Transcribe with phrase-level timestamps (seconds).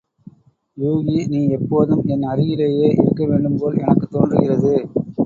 [0.77, 4.73] யூகி நீ எப்போதும் என் அருகிலேயே இருக்க வேண்டும்போல் எனக்குத் தோன்றுகிறது!